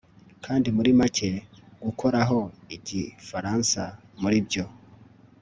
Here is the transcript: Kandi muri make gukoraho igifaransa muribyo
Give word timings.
Kandi 0.45 0.67
muri 0.75 0.89
make 0.99 1.29
gukoraho 1.83 2.39
igifaransa 2.75 3.81
muribyo 4.21 4.65